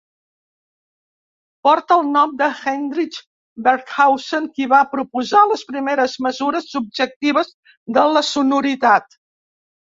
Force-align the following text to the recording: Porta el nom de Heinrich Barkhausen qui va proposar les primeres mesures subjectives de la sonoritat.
Porta 1.67 1.97
el 2.03 2.09
nom 2.15 2.33
de 2.39 2.47
Heinrich 2.61 3.19
Barkhausen 3.69 4.49
qui 4.57 4.69
va 4.73 4.81
proposar 4.95 5.45
les 5.53 5.65
primeres 5.75 6.19
mesures 6.29 6.69
subjectives 6.75 7.55
de 8.01 8.11
la 8.17 8.29
sonoritat. 8.35 9.19